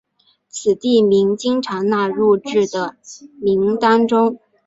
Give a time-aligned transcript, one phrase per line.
[0.49, 2.95] 此地名经常纳入至的
[3.39, 4.39] 名单中。